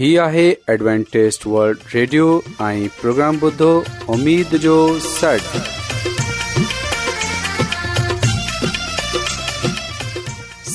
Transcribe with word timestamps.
هي 0.00 0.12
آهي 0.24 0.42
ॲಡ್وانٽيست 0.68 1.42
world 1.54 1.80
radio 1.94 2.26
۽ 2.66 2.84
programme 3.00 3.38
بدو 3.40 3.66
اميد 4.14 4.54
جو 4.62 4.76
سٽ 5.06 5.56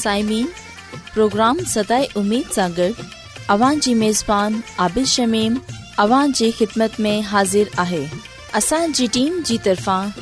سائمين 0.01 0.45
پروگرام 1.13 1.63
ستاي 1.73 2.05
اميد 2.21 2.53
ساغر 2.57 3.01
اوان 3.55 3.79
جي 3.87 3.93
ميزبان 4.03 4.59
عادل 4.85 5.09
شميم 5.15 5.57
اوان 6.05 6.37
جي 6.41 6.51
خدمت 6.59 7.01
۾ 7.09 7.15
حاضر 7.31 7.73
آهي 7.87 8.03
اسان 8.63 8.95
جي 9.01 9.07
ٽيم 9.19 9.41
جي 9.51 9.57
طرفان 9.69 10.13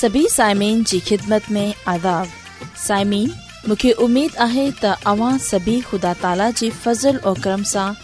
سڀي 0.00 0.26
سائمين 0.38 0.86
جي 0.92 1.02
خدمت 1.12 1.50
۾ 1.60 1.68
عذاب 1.96 2.40
سائمين 2.86 3.28
مونکي 3.66 3.92
اميد 4.08 4.40
آهي 4.48 4.70
ته 4.86 5.12
اوان 5.16 5.46
سڀي 5.50 5.78
خدا 5.92 6.18
تالا 6.26 6.50
جي 6.62 6.74
فضل 6.86 7.24
۽ 7.30 7.40
کرم 7.46 7.70
سان 7.76 8.03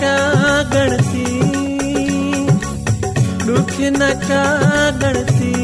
कागसी 0.00 1.24
रुख 3.48 3.72
न 4.00 4.12
कागसी 4.28 5.54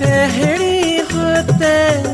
रहेड़ी 0.00 0.80
होत 1.12 2.11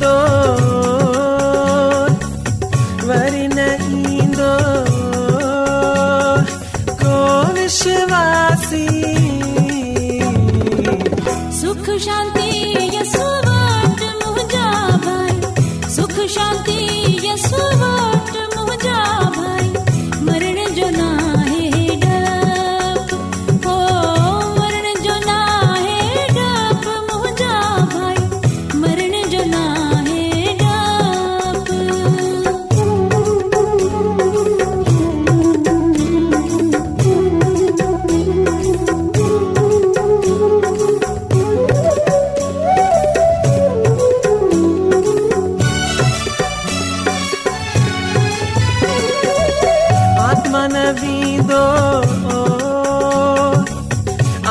等。 0.00 0.67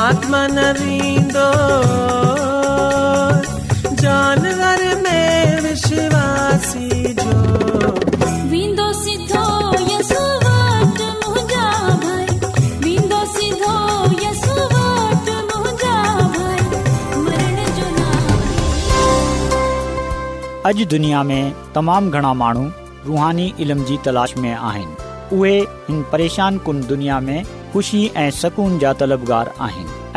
अॼु 0.08 0.20
दुनिया 20.90 21.22
में 21.22 21.52
तमामु 21.74 22.10
घणा 22.10 22.32
माण्हू 22.40 22.62
रूहानी 23.06 23.52
इल्म 23.64 23.84
जी 23.90 23.96
तलाश 24.04 24.36
में 24.38 24.54
आहिनि 24.54 25.06
उहे 25.36 25.58
हिन 25.88 26.02
परेशान 26.12 26.58
कुन 26.66 26.80
दुनिया 26.94 27.20
में 27.28 27.42
ख़ुशी 27.72 28.06
ऐं 28.16 28.30
सुकून 28.40 28.78
जा 28.78 28.92
तलबगार 29.00 29.52
आहिनि 29.60 29.97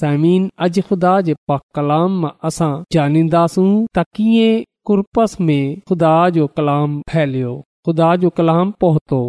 समीन 0.00 0.42
अॼु 0.64 0.82
ख़ुदा 0.88 1.12
जे 1.28 1.34
कलाम 1.78 2.18
मां 2.24 2.30
असां 2.48 2.70
ॼाणींदासूं 2.96 3.70
त 3.98 4.04
कीअं 4.18 4.60
कुर्पस 4.90 5.36
में 5.48 5.64
ख़ुदा 5.88 6.12
जो 6.38 6.46
कलाम 6.60 7.00
फैलियो 7.14 7.52
ख़ुदा 7.86 8.10
जो 8.26 8.30
कलाम 8.40 8.72
पहुतो 8.84 9.22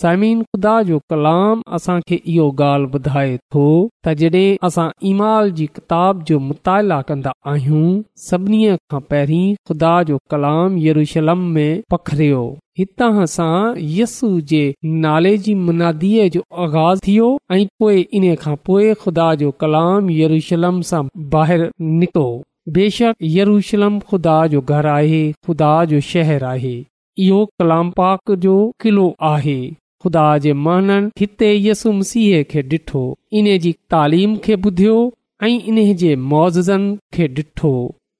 समीन 0.00 0.40
ख़ुदा 0.42 0.70
जो 0.86 0.98
कलाम 1.10 1.60
असां 1.76 1.94
खे 2.08 2.16
इहो 2.30 2.44
ॻाल्हि 2.64 2.88
ॿुधाए 2.98 3.36
थो 3.54 3.66
तडे 4.06 4.44
असां 4.68 4.86
ईमाल 5.10 5.50
जी 5.60 5.66
किताब 5.76 6.22
जो 6.30 6.38
मुताला 6.46 7.00
कन्दा 7.10 7.32
आहियूं 7.52 7.90
सभिनी 8.22 8.58
खां 8.94 9.00
पहिरीं 9.12 9.54
खुदा 9.70 9.92
जो 10.08 10.18
कलाम 10.34 10.76
यरूशलम 10.86 11.44
में 11.58 11.82
पखरियो 11.94 12.40
हितां 12.80 13.12
सां 13.34 13.46
यसू 13.98 14.32
जे 14.54 14.62
नाले 15.04 15.32
जी 15.46 15.54
मुनादीअ 15.68 16.26
जो 16.38 16.42
आगाज़ 16.66 17.04
थियो 17.08 17.30
ऐं 17.58 17.60
पोए 17.84 18.00
इन 18.20 18.28
खां 18.46 18.56
पोइ 18.70 18.90
खुदा 19.04 19.28
जो 19.44 19.52
कलाम 19.64 20.10
यरूशलम 20.16 20.82
सां 20.90 21.04
ॿाहिरि 21.36 21.70
निकितो 22.00 22.26
बेशक 22.80 23.30
यरूशलम 23.38 23.98
ख़ुदा 24.10 24.36
जो 24.56 24.60
घर 24.74 24.90
आहे 24.98 25.22
ख़ुदा 25.46 25.72
जो 25.94 26.00
शहर 26.10 26.48
आहे 26.52 26.74
इहो 27.28 27.40
कलाम 27.60 27.96
पाक 28.02 28.36
जो 28.48 28.58
किलो 28.86 29.06
आहे 29.32 29.56
ख़ुदा 30.04 30.26
जे 30.44 30.52
माननि 30.64 31.10
हिते 31.18 31.48
यसुम 31.66 32.00
सीह 32.10 32.42
खे 32.50 32.60
ॾिठो 32.72 33.04
इन 33.38 33.46
जी 33.64 33.72
तालीम 33.92 34.32
खे 34.44 34.54
ॿुधियो 34.66 34.96
ऐं 35.44 35.50
इन्हे 35.70 35.94
जे 36.02 36.10
मोज़नि 36.32 36.96
खे 37.14 37.26
ॾिठो 37.38 37.70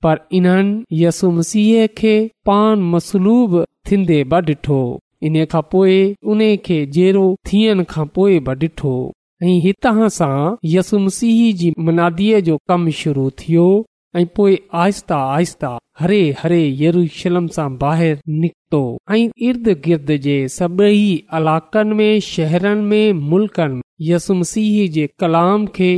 पर 0.02 0.16
इन्हनि 0.38 0.84
यसुम 1.02 1.40
सीह 1.50 1.86
खे 1.98 2.14
पान 2.46 2.82
मसलूब 2.94 3.52
थींदे 3.90 4.18
बि 4.32 4.40
ॾिठो 4.54 4.80
इन 5.26 5.36
खां 5.52 5.62
पोइ 5.72 5.98
उन 6.32 6.40
खे 6.66 6.78
जेड़ो 6.96 7.26
थियण 7.50 7.82
खां 7.92 8.06
पोइ 8.14 8.38
बि 8.48 8.54
ॾिठो 8.66 8.94
ऐं 9.44 9.58
हितां 9.64 10.08
सां 10.18 10.34
यसुम 10.76 11.08
सिह 11.18 11.40
जी 11.60 11.68
मनादीअ 11.86 12.40
जो 12.50 12.56
कमु 12.68 12.90
शुरू 13.02 13.26
थियो 13.42 13.68
ऐं 14.16 14.24
पोए 14.36 14.58
आस्ता 14.82 15.16
आस्ता 15.36 15.68
हरे 16.00 16.18
हरे 16.40 16.58
यरूशलम 16.82 17.46
सां 17.54 17.68
ॿाहिर 17.86 18.18
निकतो 18.42 18.80
ऐं 19.14 19.22
इर्द 19.48 19.68
गिर्द 19.86 20.10
जे 20.26 20.36
सभेई 20.56 21.08
इलाकनि 21.38 21.94
में 22.00 22.20
शहरनि 22.30 22.82
में 22.90 23.22
मुल्कनि 23.32 23.74
में 23.74 23.80
यसुमसीह 24.10 24.76
जे 24.98 25.06
कलाम 25.20 25.66
खे 25.78 25.90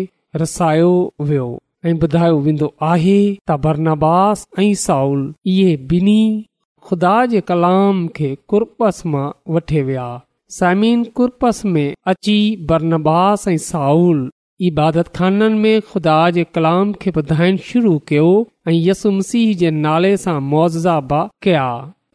रसायो 0.42 0.88
वियो 1.32 1.48
ऐ 1.86 1.92
ॿुधायो 2.06 2.38
वेंदो 2.46 2.68
आहे 2.92 3.18
त 3.50 3.58
बरनास 3.66 4.46
ऐं 4.60 4.72
साउल 4.86 5.22
इहे 5.56 5.76
बिनी 5.92 6.18
खुदा 6.88 7.14
जे 7.34 7.40
कलाम 7.52 7.98
खे 8.16 8.30
कुर्पस 8.50 9.02
मां 9.14 9.26
वठे 9.56 9.82
विया 9.90 10.08
सामिन 10.60 11.04
कुर्पस 11.20 11.62
में 11.76 11.88
अची 12.14 12.38
बरनबास 12.72 13.46
ऐं 13.54 13.58
साउल 13.72 14.18
इबादत 14.68 15.08
खाननि 15.16 15.56
में 15.62 15.80
खुदा 15.90 16.18
जे 16.34 16.42
कलाम 16.54 16.92
खे 17.02 17.10
ॿुधाइण 17.20 17.56
शुरू 17.68 17.92
कयो 18.08 18.28
ऐं 18.68 18.72
यसु 18.72 19.10
मसीह 19.16 19.54
जे 19.62 19.70
नाले 19.84 20.16
सां 20.24 20.38
मुआज़ा 20.50 20.98
बा 21.10 21.20
कया 21.44 21.66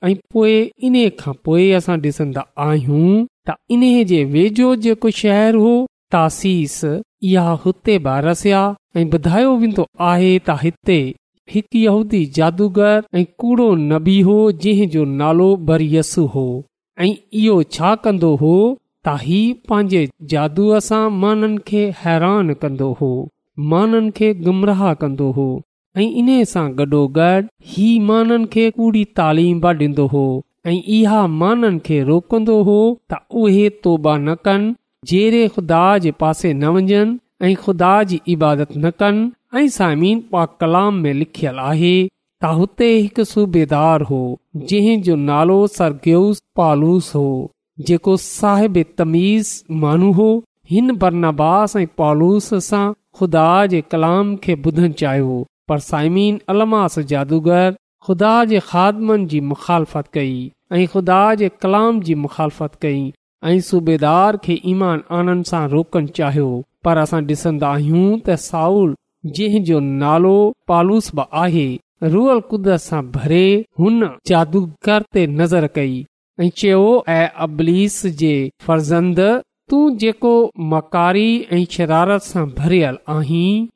ऐं 0.10 0.14
पोए 0.34 0.56
इन्हे 0.88 1.04
खां 1.20 1.34
पोए 1.46 1.66
असां 1.80 1.98
ॾिसंदा 2.06 2.44
आहियूं 2.66 3.12
त 3.50 3.56
इन्हे 3.76 4.04
जे 4.12 4.24
वेझो 4.34 4.70
जेको 4.86 5.10
शहर 5.22 5.56
हो 5.66 5.74
तासीस 6.16 6.80
इहा 6.86 7.52
हुते 7.66 7.98
बा 8.08 8.18
रसिया 8.30 8.62
ऐं 8.98 9.06
ॿुधायो 9.14 9.56
वेंदो 9.62 9.86
आहे 10.12 10.34
त 10.48 10.58
हिते 10.64 11.00
हिकु 11.54 11.98
जादूगर 12.38 12.98
ऐं 13.20 13.26
कूड़ो 13.40 13.74
नबी 13.94 14.20
हो 14.32 14.38
जो 14.96 15.06
नालो 15.22 15.50
बरयसु 15.70 16.26
हो 16.36 16.48
ऐं 17.02 17.14
इहो 17.44 17.64
छा 17.78 17.96
हो 18.46 18.56
त 19.08 19.12
हीउ 19.28 19.54
पंहिंजे 19.70 20.00
जादूअ 20.32 20.80
सां 20.88 21.04
माननि 21.22 21.62
खे 21.70 21.80
हैरान 22.00 22.52
कंदो 22.64 22.90
हो 23.00 23.08
माननि 23.72 24.12
खे 24.18 24.28
गुमराह 24.48 24.82
कंदो 25.04 25.30
हो 25.38 25.46
ऐं 26.02 26.06
इन 26.20 26.30
सां 26.52 26.66
गॾोगॾु 26.82 27.30
हीउ 27.70 28.04
माननि 28.10 28.50
खे 28.56 28.66
कूड़ी 28.76 29.02
तालीम 29.20 29.62
बि 29.64 29.72
ॾींदो 29.80 30.06
हो 30.12 30.22
ऐं 30.68 30.76
इहा 30.98 31.22
माननि 31.44 31.80
खे 31.88 31.98
रोकंदो 32.12 32.58
हो 32.68 32.76
त 33.14 33.20
उहे 33.46 33.64
तौबा 33.88 34.14
न 34.26 34.36
कनि 34.50 34.70
जहिड़े 35.14 35.42
ख़ुदा 35.56 35.82
जे 36.06 36.12
पासे 36.24 36.52
न 36.54 36.74
वञनि 36.78 37.54
ख़ुदा 37.64 37.94
जी 38.14 38.20
इबादत 38.36 38.76
न 38.84 38.92
कनि 39.00 39.64
ऐं 39.64 40.12
पा 40.36 40.44
कलाम 40.66 41.00
में 41.08 41.14
लिखियलु 41.24 41.66
आहे 41.72 41.96
त 42.06 42.54
हुते 42.62 42.92
सूबेदार 43.34 44.06
हो 44.12 44.22
जंहिं 44.74 45.02
जो 45.10 45.16
नालो 45.32 45.58
सरगेस 45.80 46.44
पालूस 46.62 47.10
हो 47.20 47.28
जेको 47.90 48.14
साहिब 48.24 48.82
तमीज़ 49.00 49.52
मानू 49.84 50.12
हो 50.22 50.30
हिन 50.74 50.96
बरनास 51.04 51.76
ऐं 51.80 51.86
पालूस 52.02 52.50
सां 52.66 52.84
खुदा 53.20 53.46
जे 53.72 53.80
कलाम 53.94 54.36
खे 54.44 54.56
ॿुधण 54.70 54.92
चाहियो 55.02 55.38
पर 55.72 55.80
साइमीन 55.86 56.38
अलमास 56.54 56.98
जादूगर 57.12 57.70
ख़ुदा 58.08 58.34
जे 58.52 58.60
ख़मन 58.68 59.26
जी 59.32 59.40
मुख़ालफ़त 59.54 60.12
कई 60.18 60.36
ऐं 60.78 60.84
ख़ुदा 60.92 61.18
जे 61.44 61.50
कलाम 61.66 62.00
जी 62.10 62.16
मुख़ालफ़त 62.28 62.78
कई 62.86 63.02
ऐं 63.52 63.64
सूबेदार 63.70 64.40
खे 64.48 64.58
ईमान 64.74 65.04
आनंद 65.22 65.50
सां 65.54 65.64
रोकणु 65.74 66.14
चाहियो 66.22 66.48
पर 66.88 67.04
असां 67.06 67.22
डि॒सन्दा 67.32 67.74
आहियूं 67.80 68.06
त 68.06 68.38
साऊर 68.50 68.94
जंहिंजो 69.40 69.82
नालो 69.90 70.34
पालूस 70.74 71.10
पालुस 71.18 71.44
आहे 71.48 71.68
रुअल 72.16 72.44
कुदरत 72.54 72.86
सां 72.88 73.04
भरे 73.20 73.44
हुन 73.84 74.12
जादूगर 74.34 75.08
ते 75.18 75.28
नज़र 75.44 75.72
कई 75.82 76.00
ऐं 76.42 76.50
चयो 76.60 76.84
ऐं 77.16 77.28
अबलीस 77.46 77.96
जे 78.20 78.30
फर्ज़ंद 78.66 79.20
तूं 79.70 79.84
जेको 80.04 80.30
मकारी 80.72 81.28
ऐं 81.58 81.64
शरारत 81.74 82.22
सां 82.28 82.46
भरियल 82.60 82.96
आहीं 83.16 83.68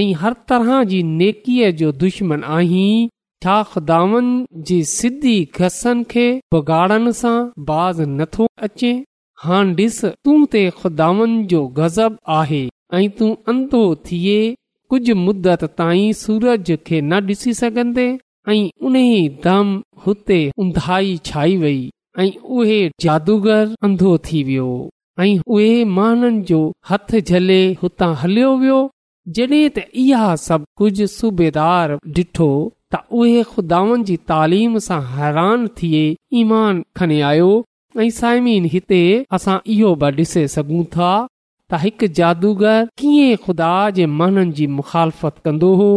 ऐं 0.00 0.12
हर 0.20 0.34
तरह 0.52 0.70
जी 0.92 1.02
नेकीअ 1.18 1.70
जो 1.80 1.90
दुश्मन 2.02 2.44
आहीं 2.58 3.08
छा 3.44 3.56
खुदावन 3.72 4.30
जे 4.70 4.78
सिधी 4.98 5.34
घसनि 5.60 6.04
खे 6.14 6.24
भुगाड़नि 6.54 7.12
सां 7.20 7.36
बाज़ 7.72 8.00
नथो 8.18 8.46
अचे 8.68 8.92
हा 9.44 9.58
ॾिस 9.80 9.98
तूं 10.28 10.38
ते 10.54 10.62
खुदावन 10.80 11.36
जो 11.52 11.60
गज़ब 11.80 12.16
आहे 12.40 12.62
ऐं 13.00 13.08
तूं 13.18 13.30
अंधो 13.52 13.82
थिए 14.06 14.38
कुझु 14.92 15.14
मुद्दत 15.26 15.64
ताईं 15.80 16.12
सूरज 16.24 16.72
खे 16.86 17.00
न 17.10 17.20
ॾिसी 17.32 17.52
सघंदे 17.60 18.08
ऐं 18.48 18.62
उन 18.90 18.96
दम 19.46 19.68
हुते 20.06 20.38
उंधाई 20.64 21.12
छाई 21.30 21.56
वेई 21.64 21.82
ऐं 22.18 22.32
उहे 22.56 22.82
जादूगर 23.00 23.74
अंधो 23.84 24.16
थी 24.26 24.42
वियो 24.48 24.66
ऐं 25.20 25.38
उहे 25.54 25.84
महननि 25.96 26.42
जो 26.50 26.58
हथ 26.90 27.14
झले 27.20 27.58
हुतां 27.82 28.14
हलियो 28.20 28.50
वियो 28.60 28.76
जॾहिं 29.38 29.68
त 29.78 29.84
इहा 30.02 30.28
सभु 30.46 30.66
कुझु 30.82 31.06
सूबेदार 31.16 31.96
ॾिठो 32.20 32.48
त 32.94 33.00
उहे 33.22 33.42
ख़ुदानि 33.52 34.02
जी 34.10 34.16
तालीम 34.30 34.78
सां 34.86 35.00
हैरान 35.16 35.66
थिए 35.80 36.04
ईमान 36.42 36.84
खणी 37.00 37.20
आयो 37.32 37.50
ऐं 38.04 38.08
सायमीन 38.20 38.64
हिते 38.76 39.02
असां 39.38 39.58
इहो 39.78 39.94
बि 40.04 40.10
ॾिसे 40.24 40.46
सघूं 40.56 40.84
था 40.94 41.12
त 41.70 41.84
हिकु 41.86 42.12
जादूगर 42.20 42.80
कीअं 43.02 43.42
खुदा 43.48 43.72
जे 43.98 44.06
माननि 44.20 44.56
जी 44.60 44.66
मुखालफ़त 44.78 45.44
कंदो 45.48 45.74
हो 45.82 45.90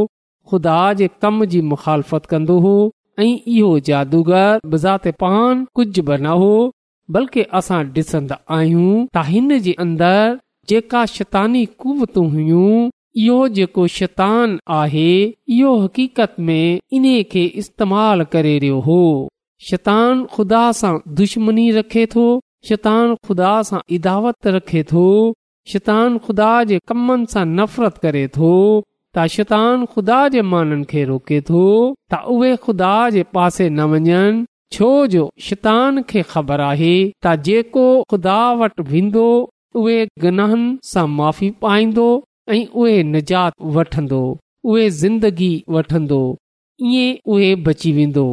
खुदा 0.49 0.79
जे 1.03 1.07
कम 1.21 1.43
जी 1.55 1.61
मुखालफ़त 1.73 2.25
कंदो 2.33 2.59
ऐं 3.19 3.25
इहो 3.51 3.69
जादूगर 3.87 4.59
बज़ात 4.71 5.07
पान 5.21 5.63
कुझ 5.75 5.87
बि 6.07 6.17
न 6.23 6.25
हो 6.41 6.49
बल्कि 7.15 7.41
असां 7.59 7.79
ॾिसंदा 7.95 8.35
आहियूं 8.57 8.91
त 9.13 9.23
हिन 9.29 9.57
जे 9.67 9.73
अंदर 9.85 10.25
जेका 10.71 11.01
शैतानी 11.13 11.63
कुवतू 11.83 12.23
हुयूं 12.33 12.73
इहो 13.23 13.37
जेको 13.55 13.85
शैतान 13.95 14.53
आहे 14.79 15.07
इहो 15.55 15.71
हक़ीक़त 15.85 16.35
में 16.49 16.67
इन्हे 16.97 17.15
खे 17.31 17.43
इस्तेमाल 17.63 18.23
करे 18.35 18.53
रहियो 18.63 18.79
हो 18.89 18.99
शैतान 19.69 20.23
ख़ुदा 20.35 20.61
सां 20.81 20.93
दुश्मनी 21.21 21.69
रखे 21.79 22.05
थो 22.15 22.27
शैतान 22.69 23.15
ख़ुदा 23.27 23.55
सां 23.71 23.79
इदावत 23.99 24.51
रखे 24.57 24.83
थो 24.93 25.07
शैतान 25.73 26.17
ख़ुदा 26.27 26.51
जे 26.73 26.79
कमनि 26.93 27.31
सां 27.35 27.45
नफ़रत 27.61 27.97
करे 28.05 28.27
थो 28.39 28.53
त 29.15 29.25
शैतान 29.35 29.85
ख़ुदा 29.91 30.19
जे 30.35 30.41
माननि 30.53 30.83
खे 30.91 31.03
रोके 31.09 31.39
थो 31.49 31.63
त 32.11 32.21
उहे 32.35 32.55
खुदा 32.65 32.93
जे 33.15 33.23
पासे 33.35 33.67
न 33.69 33.85
वञनि 33.91 34.17
छो 34.75 34.89
जो 35.13 35.23
शैतान 35.47 36.01
खे 36.09 36.21
ख़बर 36.31 36.61
आहे 36.69 36.93
त 37.23 37.35
जेको 37.47 37.85
खुदा 38.13 38.39
वटि 38.63 38.83
वेंदो 38.91 39.27
उहे 39.83 40.25
माफ़ी 41.19 41.49
पाईंदो 41.63 42.07
ऐ 42.55 42.59
उहे 42.81 42.97
निजात 43.13 43.53
वठंदो 43.77 44.21
उहे 44.71 44.89
ज़िंदगी 44.99 45.53
वठंदो 45.77 46.21
ई 46.93 47.55
बची 47.67 47.91
वेंदो 47.99 48.27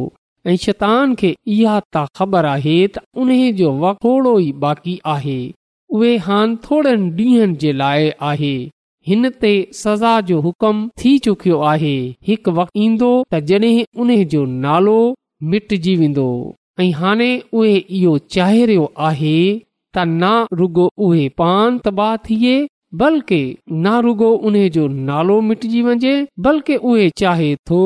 शैतान 0.67 1.15
खे 1.21 1.35
इहा 1.57 1.79
त 1.93 2.05
ख़बर 2.19 2.45
आहे 2.53 2.77
त 2.95 3.05
उन 3.23 3.35
जो 3.63 3.71
वक़्तु 3.87 4.37
ई 4.47 4.51
बाक़ी 4.67 4.99
आहे 5.17 5.39
उहे 5.97 6.15
हान 6.27 6.55
थोड़नि 6.63 7.11
ॾींहनि 7.25 7.55
जे 7.63 7.71
लाइ 7.81 8.09
आहे 8.29 8.53
हिन 9.09 9.29
ते 9.41 9.49
सज़ा 9.83 10.11
जो 10.27 10.39
हुकम 10.45 10.75
थी 11.01 11.09
चुकियो 11.25 11.57
आहे 11.71 11.91
हिकु 12.27 12.51
वक्त 12.59 12.71
ईंदो 12.85 13.09
त 13.33 13.95
नालो 14.65 14.95
मिटजी 15.51 15.93
वेंदो 15.99 16.23
ऐं 16.83 16.89
हाणे 16.99 17.27
उहे 17.59 17.75
इहो 17.97 18.13
चाहे 18.35 18.63
रहियो 18.71 18.85
आहे 19.09 19.35
त 19.95 20.05
न 20.23 20.59
रुगो 20.61 20.85
उहे 21.09 21.27
पान 21.41 21.77
तबाह 21.89 22.15
थिए 22.29 22.55
बल्के 23.01 23.39
न 23.85 23.95
रुगो 24.07 24.31
उन्हे 24.49 24.65
जो 24.79 24.87
नालो 25.11 25.39
मिटजी 25.51 25.81
वञे 25.89 26.15
बल्कि 26.47 26.75
उहे 26.93 27.05
चाहे 27.23 27.51
थो 27.71 27.81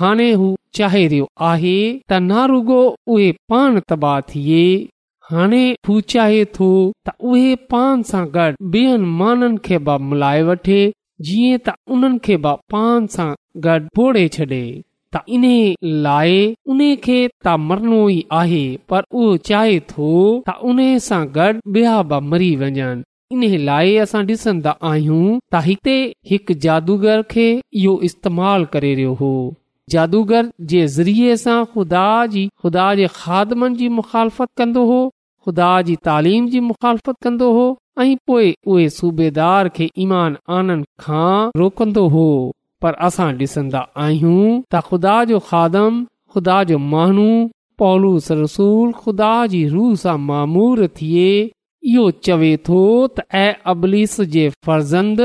हाणे 0.00 0.30
हू 0.42 0.48
चाहे 0.80 1.06
रहियो 1.12 1.26
आहे 1.50 1.76
त 2.10 2.24
ना 2.30 2.44
रुगो 2.54 2.80
उहे 3.16 3.30
पान 3.54 3.80
तबाह 3.92 4.20
थिए 4.32 4.62
हाणे 5.30 5.62
हू 5.86 5.94
चाहे 6.12 6.42
थो 6.56 6.66
त 7.06 7.10
उहे 7.28 7.54
पाण 7.72 8.02
सां 8.10 8.24
गॾु 8.34 8.50
ॿियनि 8.74 9.00
माननि 9.20 9.56
खे 9.64 9.78
बि 9.88 9.96
मिलाइ 10.10 10.42
वठे 10.48 10.78
जीअं 11.28 11.58
त 11.68 11.72
उन्हनि 11.94 12.18
खे 12.24 12.36
बि 12.44 12.52
पान 12.72 13.06
सां 13.14 13.26
गॾु 13.64 13.78
फोड़े 13.96 14.22
छॾे 14.36 14.46
त 15.14 15.22
इन 15.36 15.44
लाइ 16.06 16.36
उन 16.74 16.80
खे 17.06 17.18
त 17.46 17.54
मरणो 17.70 18.00
ई 18.18 18.22
आहे 18.42 18.62
पर 18.88 19.02
उहो 19.22 19.36
चाहे 19.48 19.80
थो 19.94 20.12
त 20.50 20.54
उन्हीअ 20.72 21.02
सां 21.08 21.20
गॾु 21.38 21.58
ॿिया 21.80 21.96
बि 22.12 22.20
मरी 22.30 22.54
वञनि 22.62 22.88
इन 23.46 23.58
लाइ 23.70 23.96
असां 24.06 24.24
ॾिसंदा 24.30 24.76
आहियूं 24.92 25.26
त 25.52 25.62
हिते 25.68 25.98
हिकु 26.32 26.58
जादूगर 26.66 27.22
खे 27.34 27.48
इहो 27.82 28.00
इस्तेमाल 28.12 28.64
करे 28.76 28.94
रहियो 29.02 29.14
हो 29.24 29.32
जादूगर 29.94 30.46
जे 30.70 30.86
ज़रिए 31.00 31.36
सां 31.46 31.58
ख़ुदा 31.72 32.06
जी 32.30 32.44
ख़ुदा 32.62 32.86
जे 33.00 33.06
खादमनि 33.18 33.78
जी 33.82 33.88
मुखालफ़त 33.98 34.48
कंदो 34.60 34.82
हो 34.92 34.98
ख़ुदा 35.46 35.72
जी 35.88 35.94
तालीम 36.06 36.46
जी 36.52 36.60
मुखालफ़त 36.68 37.14
कंदो 37.24 37.48
हो 37.56 37.64
ऐं 38.02 38.14
पोए 38.26 38.46
उहे 38.70 38.88
सूबेदार 38.96 39.68
खे 39.76 39.86
ईमान 40.04 40.36
आनंद 40.56 40.84
खां 41.02 41.50
रोकंदो 41.60 42.04
हो 42.14 42.24
पर 42.82 42.94
असां 43.08 43.28
डि॒संदा 43.42 43.82
आहियूं 44.06 44.48
त 44.48 44.80
ख़ुदा 44.88 45.12
जो 45.30 45.38
खादम 45.50 46.00
ख़ुदा 46.34 46.56
जो 46.70 46.78
माण्हू 46.94 47.26
पौलूस 47.82 48.28
रसूल 48.40 48.90
ख़ुदा 49.02 49.30
जी 49.54 49.60
रूह 49.76 49.92
सां 50.02 50.16
मामूर 50.30 50.82
थिए 50.98 51.28
इहो 51.90 52.06
चवे 52.30 52.50
थो 52.70 52.82
त 53.18 53.42
ऐं 53.42 53.72
अबलीस 53.74 54.16
जे 54.36 54.46
फर्ज़ंद 54.70 55.22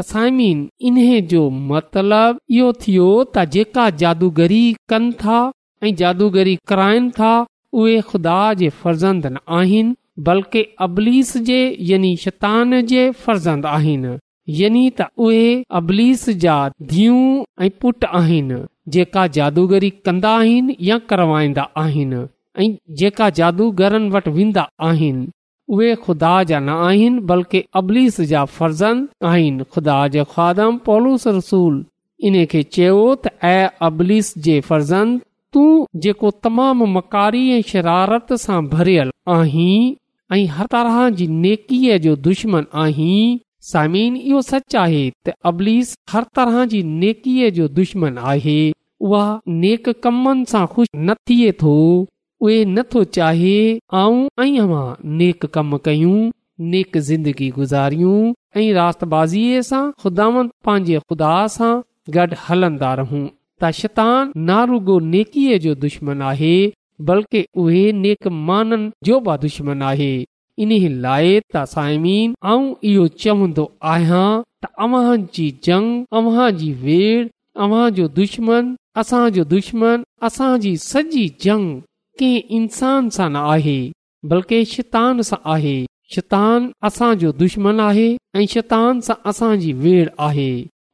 तसाइमीन 0.00 0.60
इन्हे 0.90 1.20
जो 1.34 1.48
मतलबु 1.72 2.44
इहो 2.60 2.68
थियो 2.84 3.08
त 3.22 3.46
जेका 3.56 3.88
जादूगरी 4.04 4.64
कनि 4.94 5.12
था 5.24 5.38
ऐं 5.86 5.94
जादूगरी 6.04 6.54
कराइनि 6.72 7.10
था 7.20 7.32
उहे 7.80 8.00
ख़ुदा 8.08 8.38
जे 8.60 8.68
फर्ज़ंद 8.82 9.26
न 9.26 9.38
आहिनि 9.60 9.94
बल्कि 10.26 10.62
अबलीस 10.86 11.36
जे 11.48 11.60
यानी 11.90 12.16
शैतान 12.24 12.80
जे 12.90 13.04
फर्ज़ंद 13.22 13.66
आहिनि 13.66 14.16
यानी 14.62 14.84
त 15.00 15.06
उहे 15.26 15.44
अबलीस 15.80 16.28
जा 16.44 16.56
धीअ 16.92 17.20
ऐं 17.66 17.70
पुट 17.82 18.04
आहिनि 18.20 18.60
जेका 18.96 19.26
जादूगरी 19.36 19.90
कंदा 20.08 20.30
आहिनि 20.42 20.76
या 20.90 20.98
करवाईंदा 21.12 21.66
आहिनि 21.84 22.22
ऐं 22.64 22.68
जेका 23.02 23.28
जादूगरनि 23.40 24.08
वटि 24.16 24.30
वेंदा 24.38 24.68
आहिनि 24.88 25.26
उहे 25.76 25.94
ख़ुदा 26.04 26.34
जा 26.50 26.58
न 26.60 26.76
आहिनि 26.90 27.20
बल्कि 27.32 27.64
अबलीस 27.82 28.20
जा 28.32 28.44
फर्ज़ंद 28.58 29.08
आहिनि 29.32 29.64
खुदा 29.72 29.98
जे 30.16 30.24
ख़्वादम 30.34 30.76
पोलूस 30.90 31.26
रसूल 31.38 31.84
इन 32.30 32.44
खे 32.50 32.62
चयो 32.76 33.00
त 33.24 33.52
ऐं 33.56 33.60
अबलीस 33.90 34.34
जे 34.48 34.60
फर्ज़ंद 34.72 35.20
तूं 35.52 35.70
जेको 36.04 36.28
तमामु 36.44 36.86
मकारी 36.96 37.40
ऐं 37.54 37.62
शरारत 37.70 38.32
सां 38.42 38.60
भरियल 38.74 39.10
आहीं 39.36 39.78
ऐं 40.36 40.44
हर 40.58 40.66
तरह 40.74 40.98
जी 41.18 41.26
नेकीअ 41.44 41.98
जो 42.06 42.14
दुश्मन 42.26 42.66
आहीं 42.82 43.22
इहो 44.02 44.40
सच 44.52 44.76
आहे 44.84 45.02
त 45.26 45.32
अबलीस 45.50 45.90
हर 46.12 46.24
तरह 46.38 46.64
जी 46.70 46.80
नेकीअ 47.02 47.50
जो 47.58 47.66
दुश्मन 47.80 48.16
आहे 48.32 48.56
उहा 49.08 49.24
नेक 49.64 49.88
कमनि 50.06 50.48
सां 50.52 50.64
ख़ुशि 50.72 50.90
न 50.96 51.14
थिए 51.28 51.52
थो 51.62 51.74
उहे 52.46 52.56
न 52.64 52.82
थो 52.94 53.04
चाहे 53.16 53.58
नेक 55.20 55.46
कम 55.58 55.76
कयूं 55.88 56.16
नेक 56.72 56.98
ज़िंदगी 57.10 57.48
गुज़ारियूं 57.58 58.18
ऐं 58.62 58.66
रात 58.80 59.04
बाज़ीअ 59.14 59.60
सां 59.70 59.84
ख़ुदा 60.02 60.26
पंहिंजे 60.68 60.98
ख़ुदा 61.06 61.36
सां 61.58 61.72
गॾु 62.18 62.40
हलंदा 62.48 62.92
रहूं 63.02 63.24
त 63.62 63.70
शैतान 63.80 64.30
नारुगो 64.48 64.98
नेकीअ 65.12 65.58
जो 65.64 65.74
दुश्मन 65.82 66.22
आहे 66.30 66.54
बल्के 67.08 67.40
उहे 67.62 67.82
नेकमाननि 68.04 68.88
जो 69.08 69.18
बि 69.26 69.36
दुश्मन 69.42 69.82
आहे 69.90 70.12
इन्हीअ 70.64 70.88
लाइ 71.04 71.28
त 71.54 71.64
साइमीन 71.74 72.34
आऊं 72.52 72.64
इहो 72.92 73.04
चवंदो 73.22 73.64
आहियां 73.92 74.26
त 74.62 74.66
अव्हां 74.84 75.18
जी 75.36 75.46
जंग 75.66 75.86
جو 76.58 76.72
वेड़ 76.86 77.24
अव्हां 77.64 77.86
जो 77.98 78.08
दुश्मन 78.18 78.74
असांजो 79.00 79.44
दुश्मन 79.54 80.02
असांजी 80.28 80.76
सॼी 80.90 81.24
जंग 81.44 81.68
कंहिं 82.18 82.44
इंसान 82.58 83.08
सां 83.16 83.28
न 83.34 83.44
आहे 83.54 83.78
बल्के 84.30 84.64
शैतान 84.74 85.20
सां 85.30 85.40
आहे 85.54 85.76
शैतान 86.14 86.70
असांजो 86.88 87.32
दुश्मन 87.42 87.80
आहे 87.88 88.08
ऐं 88.38 88.46
शैतान 88.54 88.92
सां 89.08 89.16
असांजी 89.30 89.72
वेड़ 89.86 90.08
आहे 90.28 90.50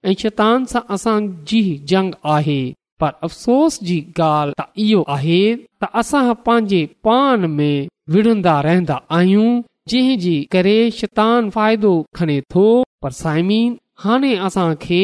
ऐं 0.06 0.12
शैतान 0.18 0.64
सां 0.70 0.80
असांजी 0.94 1.60
जंग 1.88 2.10
आहे 2.34 2.58
पर 3.00 3.10
अफ़सोस 3.26 3.78
जी 3.86 3.96
ॻाल्हि 4.18 4.84
इहो 4.88 5.02
आहे 5.14 5.38
त 5.56 5.84
असां 6.00 6.32
पंहिंजे 6.46 6.82
पान 7.04 7.44
में 7.56 7.86
विढ़ंदा 8.14 8.54
रहंदा 8.66 8.98
आहियूं 9.16 9.48
जंहिंजे 9.90 10.36
करे 10.52 10.76
शैतान 10.98 11.50
फ़ाइदो 11.54 11.92
खणे 12.16 12.40
थो 12.54 12.66
पर 13.02 13.10
साइमीन 13.22 13.74
हाणे 14.04 14.34
असां 14.48 14.68
खे 14.86 15.02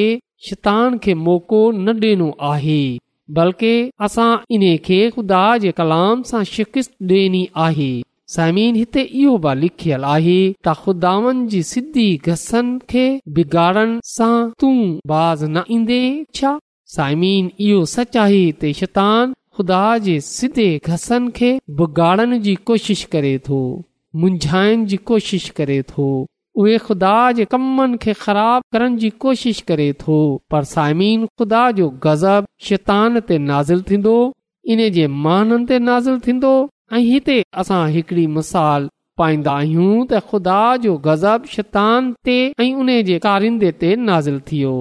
शैतान 0.49 0.99
खे 1.05 1.15
मौक़ो 1.27 1.63
न 1.85 1.99
ॾिनो 2.13 2.31
आहे 2.53 2.81
बल्कि 3.41 3.75
असां 4.09 4.31
इन 4.57 4.65
खे 4.87 5.01
ख़ुदा 5.15 5.45
जे 5.67 5.71
कलाम 5.83 6.23
सां 6.31 6.45
शिकिस्त 6.55 6.93
डि॒नी 7.13 7.47
आहे 7.69 7.93
सायमीन 8.33 8.75
हिते 8.77 9.01
इहो 9.23 9.37
बि 9.45 9.55
लिखियलु 9.61 10.07
आहे 10.15 10.37
त 10.67 10.73
ख़ुदानि 10.83 11.47
जी 11.53 11.63
सिधी 11.71 12.05
घसनि 12.29 12.79
खे 12.91 13.03
बिगाड़नि 13.39 14.01
सां 14.17 14.37
तूं 14.61 14.77
बाज़ 15.13 15.45
न 15.45 15.65
ईंदे 15.77 15.99
छा 16.37 16.53
साइमीन 16.95 17.51
इहो 17.67 17.85
सच 17.97 18.17
आहे 18.25 18.41
त 18.61 18.73
शैतान 18.81 19.35
ख़ुदा 19.57 19.83
जे 20.07 20.17
सिधे 20.29 20.69
घसनि 20.87 21.31
खे 21.39 21.53
बिगाड़नि 21.81 22.39
जी 22.47 22.55
कोशिश 22.71 23.05
करे 23.17 23.37
थो 23.49 23.61
मुंझाइण 24.23 24.87
जी 24.93 24.97
कोशिश 25.11 25.49
करे 25.61 25.81
थो 25.91 26.09
उहे 26.61 26.79
ख़ुदा 26.89 27.15
जे 27.37 27.45
कमनि 27.53 27.97
खे 28.07 28.13
ख़राब 28.27 28.63
करण 28.73 28.97
जी 29.05 29.11
कोशिश 29.27 29.61
करे 29.69 29.93
थो 30.05 30.19
पर 30.51 30.65
साइमिन 30.75 31.27
ख़ुदा 31.39 31.71
जो 31.83 31.91
गज़ब 32.07 32.47
शैतान 32.69 33.21
ते 33.31 33.39
नाज़िल 33.51 33.83
थींदो 33.91 34.17
इन 34.73 34.89
जे 34.97 35.07
महाननि 35.25 35.67
ते 35.71 35.79
नाज़िल 35.89 36.19
थींदो 36.27 36.53
ऐं 36.93 37.01
हिते 37.11 37.37
असां 37.61 37.85
हिकड़ी 37.93 38.27
मिसाल 38.37 38.89
पाईंदा 39.19 39.53
आहियूं 39.59 39.93
त 40.09 40.19
ख़ुदा 40.29 40.59
जो 40.85 40.93
गज़ब 41.07 41.45
शैतान 41.55 42.13
ते 42.29 42.37
ऐं 42.61 42.69
उन 42.85 42.91
जे 43.11 43.17
कारिंदे 43.27 43.71
ते 43.83 43.91
नाज़िल 44.09 44.37
थियो 44.51 44.73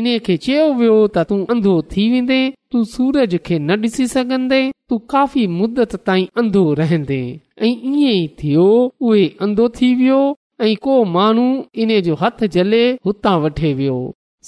इन 0.00 0.06
खे 0.26 0.36
चयो 0.44 0.66
वियो 0.80 0.96
त 1.14 1.24
तू 1.30 1.36
अंधो 1.54 1.74
थी 1.94 2.04
वेंदे 2.12 2.38
तू 2.72 2.84
सूरज 2.94 3.36
खे 3.46 3.58
न 3.58 3.80
ॾिसी 3.86 4.06
सघंदे 4.14 4.62
तू 4.88 4.98
काफ़ी 5.14 5.46
मुदत 5.58 5.96
ताईं 6.06 6.26
अंधो 6.42 6.62
रहंदे 6.80 7.20
ऐं 7.64 7.72
ईअं 7.72 8.00
ई 8.00 8.26
थियो 8.42 8.68
उहे 9.06 9.26
अंधो 9.48 9.68
थी 9.80 9.94
वियो 10.00 10.22
ऐं 10.68 10.74
को 10.86 10.96
माण्हू 11.18 11.46
इन 11.86 11.94
जो 12.08 12.14
हथ 12.24 12.44
जले 12.58 12.84
हुतां 13.06 13.36
वठे 13.44 13.72
वियो 13.82 13.98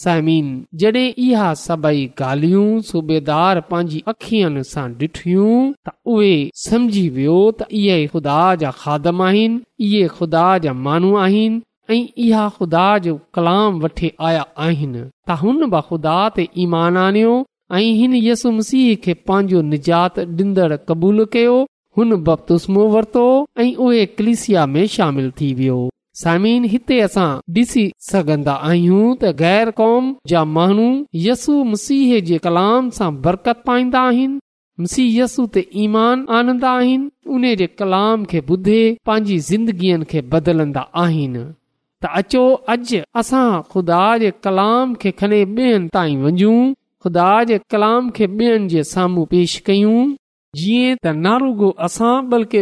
साइमीन 0.02 0.46
जॾहिं 0.82 1.12
इहा 1.24 1.52
सभई 1.62 2.06
ॻाल्हियूं 2.20 2.80
सूबेदार 2.88 3.60
सां 3.74 4.86
डि॒ठियूं 4.98 5.52
त 5.88 5.92
उहे 6.14 6.32
सम्झी 6.62 7.04
वियो 7.18 7.36
त 7.58 7.66
इहे 7.82 7.98
ख़ुदा 8.14 8.38
जा 8.62 8.70
खादम 8.80 9.22
आहिनि 9.28 9.60
इहे 9.90 10.08
खुदा 10.16 10.46
जा 10.66 10.72
माण्हू 10.88 11.14
आहिनि 11.26 11.60
ऐं 11.96 12.00
इहा 12.26 12.48
ख़ुदा 12.56 12.86
जो 13.06 13.18
कलाम 13.38 13.80
वठी 13.84 14.10
आया 14.30 14.44
आहिनि 14.66 15.04
त 15.28 15.38
हुन 15.44 15.70
बुदा 15.78 16.16
ते 16.38 16.48
ईमान 16.66 16.96
आन्यो 17.06 17.34
ऐं 17.78 17.86
हिन 18.02 18.14
यसु 18.24 18.52
मसीह 18.60 18.94
खे 19.04 19.14
पंहिंजो 19.30 19.62
निजात 19.70 20.20
डि॒न्दड़ 20.36 20.76
क़बूलु 20.90 21.26
कयो 21.38 21.56
हुन 21.98 22.16
बपतुस्मो 22.30 22.86
वर्तो 22.96 23.26
ऐं 23.66 23.72
उहे 23.88 24.04
कलिसिया 24.18 24.66
में 24.74 24.86
शामिल 25.00 25.30
थी 25.40 25.52
वियो 25.60 25.78
सामिन 26.20 26.64
हिते 26.72 26.98
असां 27.00 27.28
ॾिसी 27.54 27.84
सघंदा 28.10 28.52
आहियूं 28.68 29.06
त 29.22 29.32
गैर 29.40 29.70
कौम 29.80 30.12
जा 30.32 30.42
माण्हू 30.56 30.84
यसु 31.26 31.54
मसीह 31.70 32.10
जे 32.28 32.38
कलाम 32.44 32.90
सां 32.98 33.10
बरकत 33.24 33.62
पाईंदा 33.66 34.00
आहिनि 34.10 34.38
मसीह 34.82 35.08
यसू 35.22 35.46
ते 35.54 35.62
ईमान 35.86 36.24
आनंदा 36.38 36.70
आहिनि 36.82 37.08
उन 37.34 37.42
जे 37.62 37.66
कलाम 37.80 38.24
खे 38.30 38.38
ॿुधे 38.54 38.80
पंहिंजी 39.06 39.38
ज़िंदगीअ 39.50 40.02
खे 40.10 40.20
बदलंदा 40.34 40.86
आहिनि 41.04 41.44
त 42.04 42.12
अचो 42.22 42.44
अॼु 42.74 43.00
असां 43.20 43.50
खुदा 43.72 44.02
जे 44.24 44.30
कलाम 44.44 44.94
खे 45.02 45.10
खणी 45.20 45.42
ॿियनि 45.58 45.88
ताईं 45.94 46.74
खुदा 47.02 47.28
जे 47.50 47.58
कलाम 47.72 48.10
खे 48.16 48.26
ॿियनि 48.40 48.68
जे 48.74 48.82
साम्हूं 48.94 49.24
पेश 49.34 49.60
कयूं 49.66 49.98
जीअं 50.58 50.96
त 51.04 51.34
रुगो 51.42 51.68
असां 51.86 52.16
बल्कि 52.32 52.60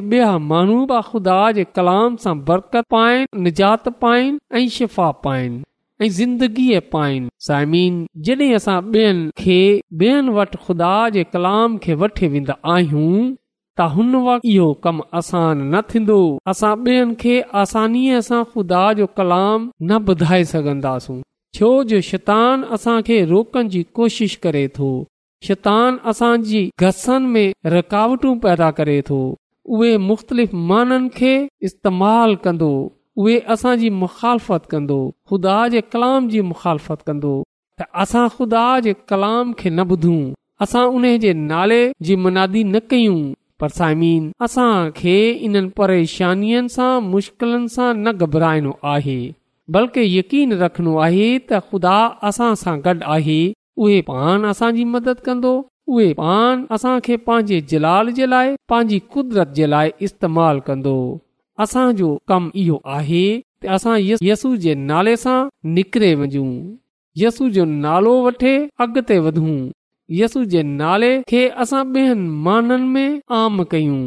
माण्हू 0.51 0.77
ख़ुदा 1.09 1.41
जे 1.59 1.65
कलाम 1.79 2.15
सां 2.25 2.35
बरकत 2.51 2.85
पाइनि 2.95 3.27
निजात 3.47 3.89
पाइनि 4.05 4.39
ऐं 4.61 4.69
शिफ़ा 4.77 5.09
पाइनि 5.27 5.61
ऐं 6.05 6.09
ज़िंदगीअ 6.19 6.81
पाइनि 6.95 7.29
ॿियनि 7.59 9.29
खे 9.43 9.61
ॿियनि 10.05 10.35
वटि 10.39 10.59
ख़ुदा 10.67 10.95
जे 11.17 11.25
कलाम 11.35 11.77
खे 11.87 11.95
वठी 12.05 12.27
वेंदा 12.37 12.57
आहियूं 12.75 13.13
त 13.81 13.89
हुन 13.99 14.11
इहो 14.55 14.73
कमु 14.87 15.05
आसान 15.23 15.57
न 15.75 15.83
थींदो 15.91 16.19
असां 16.55 16.75
ॿियनि 16.91 17.15
खे 17.27 17.39
आसानीअ 17.65 18.25
सां 18.33 18.43
ख़ुदा 18.55 18.83
जो 19.03 19.11
कलाम 19.21 19.71
न 19.91 20.05
ॿुधाए 20.17 20.43
सघंदासूं 20.57 21.21
छो 21.59 21.73
जो 21.93 22.01
शैतान 22.11 22.67
असां 22.79 23.01
रोकण 23.35 23.69
जी 23.77 23.83
कोशिश 24.01 24.37
करे 24.47 24.69
थो 24.79 24.93
शितान 25.47 25.97
असांजी 26.11 26.69
घसनि 26.81 27.27
में 27.33 27.53
रकावटू 27.75 28.33
पैदा 28.43 28.71
करे 28.79 29.01
थो 29.09 29.19
उहे 29.75 29.97
मुख़्तलिफ़ 30.09 30.55
माननि 30.71 31.09
खे 31.17 31.35
इस्तेमालु 31.69 32.37
कंदो 32.45 32.71
उहे 33.23 33.39
असां 33.55 33.75
मुख़ालफ़त 34.03 34.65
कंदो 34.75 34.99
खुदा 35.29 35.57
जे 35.75 35.81
कलाम 35.95 36.29
जी 36.35 36.41
मुखालफ़त 36.51 37.01
कंदो 37.09 37.33
त 37.81 37.87
असां 38.05 38.27
खुदा 38.37 38.65
जे 38.87 38.93
कलाम 39.13 39.53
खे 39.61 39.69
न 39.71 39.79
ॿुधूं 39.95 40.21
असां 40.67 40.85
उन 40.97 41.05
जे 41.25 41.33
नाले 41.51 41.83
जी 42.07 42.15
मुनादी 42.25 42.63
न 42.65 42.79
कयूं 42.93 43.21
पर 43.61 43.69
साइमीन 43.81 44.31
असां 44.49 44.71
खे 45.01 45.17
इन्हनि 45.49 45.73
परेशानियुनि 45.83 46.73
सां 46.79 46.93
मुश्किलनि 47.15 47.73
सां 47.77 47.91
न 48.05 48.13
घबराइणो 48.27 48.73
आहे 48.95 49.19
बल्कि 49.77 50.07
यकीन 50.19 50.53
रखनो 50.65 50.93
आहे 51.09 51.27
त 51.39 51.61
ख़ुदा 51.69 51.97
असां 52.33 52.51
सां 52.65 52.77
गॾु 52.89 52.99
आहे 53.19 53.41
उहे 53.79 54.01
पान 54.09 54.45
असांजी 54.47 54.85
मदद 54.95 55.19
कंदो 55.27 55.51
उहे 55.93 56.13
पान 56.21 56.65
असां 56.75 56.99
खे 57.05 57.17
पंहिंजे 57.27 57.61
जलाल 57.71 58.09
जे 58.19 58.27
लाइ 58.33 58.49
पंहिंजी 58.73 58.99
कुदरत 59.15 59.49
जे 59.59 59.67
लाइ 59.73 59.91
इस्तेमालु 60.09 60.61
कंदो 60.67 60.93
असांजो 61.65 62.11
कमु 62.29 62.51
इहो 62.63 62.77
आहे 62.97 63.23
त 63.61 63.67
असां 63.77 63.97
यसू 64.29 64.49
जे 64.65 64.73
नाले 64.91 65.15
सां 65.25 65.39
निकिरे 65.79 66.11
वञू 66.23 66.45
यसू 67.23 67.45
जो 67.57 67.65
नालो 67.85 68.13
वठे 68.27 68.53
अॻिते 68.87 69.17
वधूं 69.27 69.57
यसू 70.21 70.39
जे 70.53 70.63
नाले 70.81 71.11
खे 71.33 71.43
असां 71.65 71.83
ॿियनि 71.97 72.29
माननि 72.47 72.89
में 72.95 73.09
आम 73.41 73.57
कयूं 73.75 74.01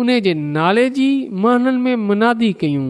उन 0.00 0.08
जे 0.26 0.32
नाले 0.56 0.86
जी 0.98 1.08
माननि 1.46 1.80
में 1.86 1.96
मुनादी 2.08 2.50
कयूं 2.64 2.88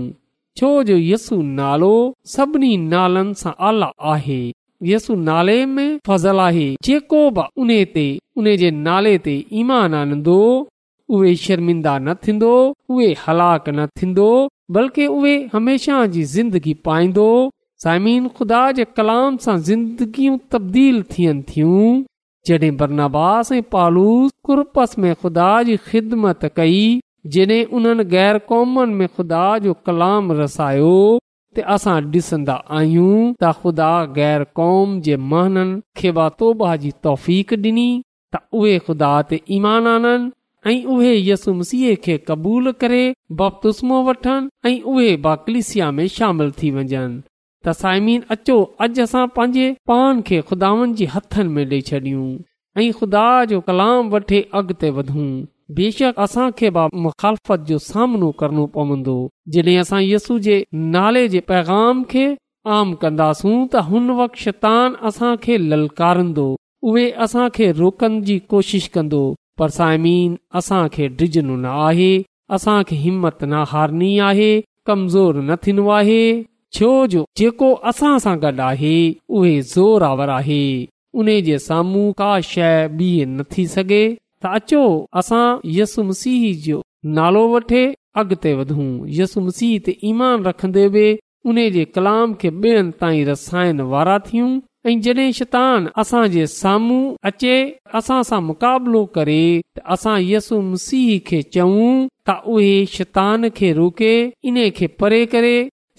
छो 0.61 0.71
जो 0.91 0.97
यसू 1.13 1.37
नालो 1.63 1.93
सभिनी 2.37 2.73
नालनि 2.93 3.37
सां 3.45 3.53
आला 3.71 3.89
आहे 4.15 4.43
यसु 4.89 5.15
नाले 5.29 5.57
में 5.77 5.99
फज़ल 6.07 6.41
जेको 6.85 7.23
बि 7.39 8.09
नाले 8.89 9.17
ते 9.25 9.33
ईमान 9.63 9.95
आनंदो 10.01 10.37
उहे 11.17 11.35
शर्मिंदा 11.45 11.95
न 12.05 12.15
थींदो 12.27 12.53
उहे 12.93 13.09
हलाक 13.27 13.69
न 13.77 13.87
थींदो 13.99 14.29
बल्कि 14.77 15.07
उहे 15.17 15.35
हमेशा 15.55 15.99
जी 16.15 16.23
ज़िंदगी 16.37 16.75
पाईंदो 16.89 17.27
सामिन 17.85 18.29
ख़ुदा 18.37 18.63
जे 18.79 18.85
कलाम 18.97 19.37
सां 19.47 19.59
ज़िंदगियूं 19.69 20.37
तब्दील 20.53 21.03
थियनि 21.13 21.43
थियूं 21.53 21.89
जॾहिं 22.47 22.77
बरनाबास 22.81 23.53
ऐं 23.53 23.63
पालूस 23.77 24.89
में 25.03 25.15
ख़ुदा 25.23 25.53
जी 25.69 25.77
ख़िदमत 25.91 26.45
कई 26.59 26.83
जॾहिं 27.37 27.65
उन्हनि 27.79 28.05
गैर 28.17 28.39
कौमनि 28.51 28.95
में 29.01 29.09
खुदा 29.17 29.47
जो 29.69 29.73
कलाम 29.87 30.33
रसायो 30.41 30.95
असां 31.75 31.95
ॾिसंदा 32.15 32.55
आहियूं 32.79 33.15
त 33.43 33.51
ख़ुदा 33.61 33.91
गैर 34.19 34.43
कौम 34.59 34.99
जे 35.07 35.17
महननि 35.33 35.81
खे 36.01 36.11
वातोबा 36.19 36.75
जी 36.85 36.91
तौफ़ 37.07 37.29
ॾिनी 37.65 37.89
त 38.35 38.43
उहे 38.61 38.77
ख़ुदा 38.87 39.11
ते 39.31 39.41
ईमान 39.57 39.87
आननि 39.95 40.31
ऐं 40.73 40.85
उहे 40.97 41.15
यसुमसीह 41.31 41.95
खे 42.05 42.17
क़बूलु 42.29 42.73
करे 42.85 43.03
बुसो 43.41 44.03
वठनि 44.09 44.51
ऐं 44.71 44.81
उहे 44.95 45.11
बाकलिस 45.27 45.71
में 45.99 46.07
शामिल 46.19 46.51
थी 46.61 46.71
वञनि 46.77 47.05
त 47.65 47.77
साइमीन 47.81 48.23
अचो 48.37 48.59
अॼु 48.87 49.03
असां 49.07 49.27
पंहिंजे 49.39 49.67
पान 49.93 50.21
खे 50.31 50.41
खुदानि 50.53 50.93
जे 51.03 51.07
हथनि 51.17 51.49
में 51.57 51.65
ॾेई 51.71 51.81
छॾियूं 51.91 52.29
ऐं 52.85 52.91
ख़ुदा 52.99 53.27
जो 53.55 53.61
कलाम 53.71 54.11
वठे 54.17 54.41
अॻिते 54.61 54.91
वधूं 54.99 55.27
बेशक 55.77 56.19
असांखे 56.21 56.69
मुखालफ़त 57.03 57.59
जो 57.69 57.77
सामनो 57.91 58.31
करणो 58.41 58.65
पवंदो 58.75 59.15
जॾहिं 59.53 59.81
असां 59.81 60.01
यसू 60.03 60.37
जे 60.47 60.55
नाले 60.95 61.27
जे 61.35 61.41
पैगाम 61.51 62.03
खे 62.11 62.25
आम 62.77 62.95
कंदासूं 63.03 63.59
त 63.75 63.83
हुन 63.91 64.11
वकान 64.21 64.95
असां 65.11 65.35
खे 65.43 65.59
ललकारींदो 65.71 66.47
उहे 66.91 67.07
असां 67.27 67.47
खे 67.55 67.67
रोकण 67.83 68.21
जी 68.31 68.37
कोशिश 68.55 68.89
कंदो 68.95 69.23
पर 69.61 69.69
साइमीन 69.77 70.35
असां 70.61 70.83
खे 70.97 71.07
डिजनो 71.23 71.57
न 71.65 71.75
आहे 71.89 72.11
असां 72.59 72.79
खे 72.91 72.97
हिमत 73.05 73.45
न 73.51 73.63
हारनी 73.75 74.13
आहे 74.31 74.51
कमज़ोर 74.91 75.35
न 75.49 75.55
थींदो 75.65 75.85
आहे 76.01 76.23
छो 76.79 76.91
जो 77.13 77.23
जेको 77.43 77.69
असां 77.93 78.15
सां 78.27 78.37
गॾु 78.47 78.61
आहे 78.71 78.95
उहे 79.39 79.55
ज़ोरावर 79.75 80.35
आहे 80.39 80.63
उन 81.23 81.29
जे 81.51 81.59
साम्हूं 81.71 82.11
का 82.23 82.33
शइ 82.51 82.77
बीह 83.01 83.21
न 83.37 83.47
थी 83.55 83.67
सघे 83.77 84.03
त 84.43 84.47
अचो 84.59 84.83
असां 85.21 85.47
यसु 85.79 86.03
मसीह 86.11 86.43
जो 86.67 86.79
नालो 87.17 87.43
वठे 87.55 87.83
अॻिते 88.21 88.53
वधूं 88.59 88.87
यसु 89.19 89.41
मसीह 89.47 89.73
ते 89.87 89.93
ईमान 90.11 90.37
रखंदे 90.47 90.85
बि 90.95 91.05
उन 91.49 91.57
जे 91.75 91.85
कलाम 91.95 92.33
खे 92.41 92.49
ॿियनि 92.63 92.93
ताईं 93.01 93.25
रसायण 93.29 93.81
वारा 93.93 94.17
थियूं 94.29 94.51
ऐं 94.89 94.97
जडे॒ 95.07 95.31
शैतान 95.39 95.89
असां 96.03 96.25
जे 96.35 96.45
साम्हूं 96.61 97.03
अचे 97.31 97.55
असां 97.99 98.21
सां 98.31 98.41
मुक़ाबलो 98.49 99.03
करे 99.17 99.41
त 99.79 99.83
असां 99.95 100.17
यसु 100.31 100.61
मसीह 100.73 101.11
खे 101.29 101.41
चऊं 101.55 101.91
त 102.27 102.41
उहे 102.55 102.75
शैतान 102.97 103.49
खे 103.59 103.69
रोके 103.81 104.13
इन 104.49 104.57
खे 104.77 104.87
परे 105.01 105.23
करे 105.35 105.55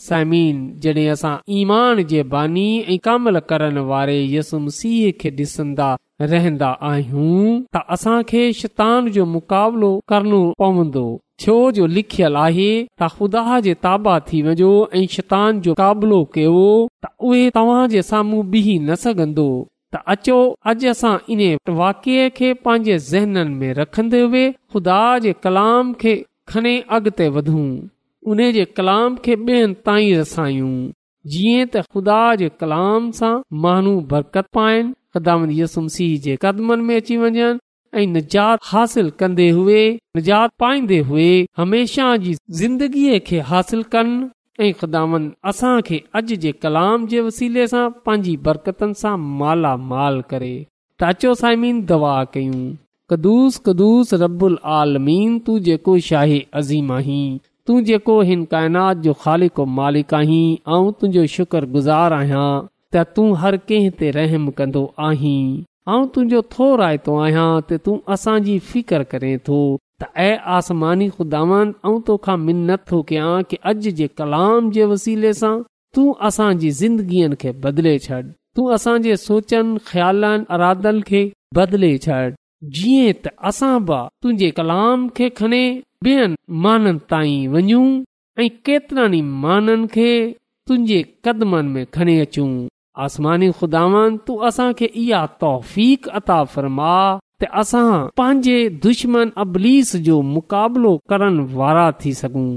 समीन 0.07 0.57
जॾहिं 0.83 1.09
असां 1.15 1.35
ईमान 1.59 2.03
जे 2.11 2.21
बानी 2.33 2.67
ऐं 2.91 2.97
कामल 3.07 3.39
करण 3.49 3.75
वारे 3.91 4.17
यसुम 4.35 4.67
सीह 4.79 5.11
खे 5.19 5.29
ॾिसंदा 5.41 5.89
रहंदा 6.29 6.67
आहियूं 6.87 7.37
त 7.75 7.81
असां 7.95 8.15
खे 8.31 8.41
शैतान 8.57 9.07
जो 9.17 9.23
मुक़ाबिलो 9.35 9.91
करणो 10.11 10.41
पवंदो 10.63 11.03
छो 11.43 11.55
जो 11.77 11.85
लिखियल 11.93 12.35
आहे 12.41 12.67
त 12.73 13.07
ख़ुदा 13.13 13.59
जे 13.67 13.73
ताबा 13.85 14.13
थी 14.27 14.41
वञो 14.47 14.71
ऐं 14.99 15.05
शैतान 15.13 15.61
जो 15.67 15.73
क़ाबिलो 15.79 16.19
कयो 16.35 16.59
त 17.05 17.11
उहे 17.29 17.41
तव्हां 17.57 17.87
जे 17.95 18.01
साम्हूं 18.11 18.43
बिह 18.55 18.69
न 18.69 18.99
सघंदो 19.05 19.47
त 19.93 20.03
अचो 20.15 20.37
अॼु 20.73 20.89
असां 20.93 21.13
इन 21.37 21.41
वाकिए 21.81 22.29
खे 22.39 22.53
पंहिंजे 22.67 22.97
ज़हननि 23.09 23.55
में 23.61 23.73
रखंदे 23.81 24.21
हुए 24.27 24.43
खुदा 24.75 25.01
जे 25.27 25.33
कलाम 25.47 25.93
खे 26.03 26.15
खणे 26.53 26.75
अॻिते 26.99 27.27
वधूं 27.39 27.65
उन 28.31 28.47
जे 28.59 28.65
कलाम 28.77 29.15
खे 29.25 29.33
ॿियनि 29.49 29.75
ताईं 29.89 30.15
रसायूं 30.21 30.73
जीअं 31.33 31.65
त 31.73 31.83
ख़ुदा 31.93 32.21
जे 32.43 32.51
कलाम 32.61 33.11
सां 33.21 33.31
माण्हू 33.65 33.99
बरकत 34.13 34.47
पाइनि 34.57 34.93
ख़िदामन 35.13 35.49
जे 36.25 36.35
कदमन 36.41 36.79
में 36.89 36.93
अची 36.95 37.15
वञन 37.17 37.57
ऐं 37.95 38.19
हासिल 38.63 39.09
कन्देजात 39.19 40.49
पाईंदे 40.59 40.99
हुमेशा 41.07 42.15
जी 42.25 42.33
ज़िंदगीअ 42.59 43.19
खे 43.27 43.39
हासिल 43.49 43.83
कनि 43.95 46.33
जे 46.35 46.51
कलाम 46.61 47.07
जे 47.13 47.21
वसीले 47.27 47.67
सां 47.67 47.89
पांजी 48.05 48.37
बरकतनि 48.45 48.93
सां 49.01 49.17
मालामाल 49.41 50.21
करे 50.29 50.55
टाचो 50.99 51.33
साइमीन 51.41 51.85
दवा 51.91 52.17
कयूं 52.33 52.61
कदूस 53.09 53.53
कदुस 53.65 54.13
रबल 54.23 54.55
आलमीन 54.79 55.31
तू 55.45 55.51
जेको 55.67 55.93
शाह 56.11 56.31
अज़ीम 56.59 56.87
आहीं 56.97 57.37
तू 57.67 57.73
जेको 57.91 58.15
हिन 58.31 58.41
काइनात 58.51 58.95
जो 59.07 59.13
खालिको 59.23 59.63
मालिक 59.81 60.09
आहीं 60.19 60.43
ऐं 60.55 60.85
तुंहिंजो 61.01 61.23
शुक्र 61.37 61.63
आहियां 61.99 62.70
त 62.93 63.01
तूं 63.17 63.25
हर 63.41 63.55
कंहिं 63.69 63.91
ते 63.99 64.07
रहम 64.15 64.47
कंदो 64.55 64.79
आहीं 65.09 65.35
ऐं 65.89 66.07
तुंहिंजो 66.15 66.41
थो 66.55 66.65
रायतो 66.81 67.13
आहियां 67.25 67.51
त 67.67 67.77
तूं 67.83 67.93
असांजी 68.15 68.55
फिकर 68.71 69.03
करे 69.13 69.29
थो 69.49 69.59
त 70.03 70.09
ऐं 70.23 70.33
आसमानी 70.55 71.07
ख़ुदानि 71.15 71.59
ऐं 71.89 71.93
तोखा 72.09 72.35
मिन 72.47 72.59
नथो 72.71 72.99
कयां 73.11 73.35
कि 73.51 73.59
अॼु 73.71 73.93
जे 73.99 74.07
कलाम 74.21 74.69
जे 74.77 74.85
वसीले 74.93 75.31
सां 75.41 75.53
तूं 75.97 76.07
असांजी 76.31 76.71
ज़िंदगीअ 76.81 77.37
खे 77.43 77.53
बदिले 77.67 77.93
छॾ 78.07 78.19
तूं 78.59 78.65
असां 78.79 78.97
जे 79.07 79.15
सोचनि 79.23 79.79
ख़्यालनि 79.91 80.45
अरादनि 80.57 81.05
खे 81.11 81.23
बदिले 81.59 81.91
छॾ 82.07 82.19
जीअं 82.79 83.13
त 83.21 83.33
असां 83.51 83.73
बि 83.91 84.01
तुंहिंजे 84.23 84.49
कलाम 84.59 85.07
खे 85.21 85.29
खणी 85.41 85.63
ॿियनि 86.09 86.37
माननि 86.67 87.03
ताईं 87.15 87.47
वञूं 87.57 87.87
ऐं 88.45 88.51
केतिरनि 88.67 89.23
ई 89.23 89.27
माननि 89.47 89.87
खे 89.97 90.11
तुंहिंजे 90.67 91.01
कदमनि 91.25 91.71
में 91.77 91.85
खणी 91.97 92.19
अचूं 92.27 92.51
आसमानी 92.99 93.49
खुदावन 93.59 94.15
तूं 94.27 94.37
असांखे 94.47 94.85
इहा 95.01 95.25
तौफ़ 95.41 95.75
अता 96.17 96.43
फ़रमा 96.53 96.95
त 97.39 97.45
असां 97.61 98.07
पंहिंजे 98.17 98.57
दुश्मन 98.85 99.29
अबलीस 99.43 99.95
जो 100.07 100.17
मुकाबिलो 100.35 100.91
करण 101.09 101.39
वारा 101.53 101.87
थी 102.01 102.11
सघूं 102.21 102.49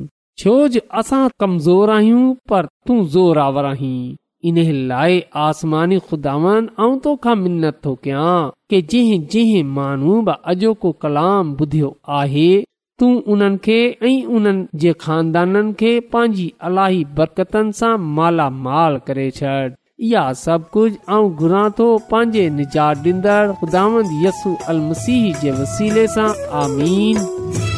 छोज 0.42 0.78
असां 1.00 1.26
कमज़ोर 1.40 1.88
आहियूं 1.96 2.24
पर 2.50 2.66
तूं 2.88 2.98
ज़ोरावर 3.14 3.64
आहीं 3.70 4.14
इन 4.48 4.56
लाइ 4.88 5.20
आसमानी 5.44 5.98
खुदावन 6.08 6.66
आऊं 6.78 6.98
तोखा 7.04 7.34
मिनत 7.44 7.78
थो 7.84 7.94
कयां 8.04 8.50
की 8.70 8.82
जंहिं 8.90 9.20
जंहिं 9.32 9.62
माण्हू 9.78 10.20
बि 10.28 10.32
अॼोको 10.54 10.92
कलाम 11.04 11.54
ॿुधियो 11.60 11.92
आहे 12.18 12.50
तूं 13.00 13.12
उन्हनि 13.32 13.58
खे 13.68 13.78
ऐं 14.08 14.18
उन्हनि 14.38 14.66
जे 14.82 14.92
ख़ानदाननि 15.06 15.72
खे 15.80 15.94
पंहिंजी 16.12 16.50
अलाही 16.68 17.00
बरकतनि 17.16 17.72
सां 17.82 17.94
मालामाल 18.18 18.98
करे 19.06 19.30
छॾ 19.40 19.56
इहा 20.04 20.32
सभु 20.44 20.64
कुझु 20.72 20.96
ऐं 21.16 21.20
घुरां 21.42 21.68
थो 21.78 21.86
पंहिंजे 22.10 22.48
निजात 22.58 23.06
ॾींदड़ 23.06 23.46
अल 23.82 24.80
मसीह 24.90 25.34
जे 25.44 25.50
वसीले 25.60 26.06
सां 26.16 26.28
आमीन 26.64 27.72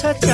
सघ 0.00 0.28